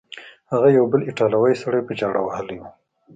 هغه 0.51 0.67
یو 0.77 0.85
بل 0.91 1.01
ایټالوی 1.05 1.53
سړی 1.63 1.81
په 1.87 1.93
چاړه 1.99 2.21
وهلی 2.23 2.57
و. 2.59 2.63